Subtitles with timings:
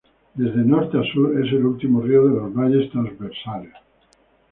[0.33, 3.73] Desde norte a sur, es el último río de los valles transversales.